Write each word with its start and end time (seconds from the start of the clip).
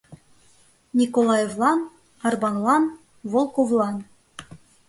Николаевлан, 0.99 1.79
Арбанлан, 2.27 2.83
Волковлан 3.31 3.95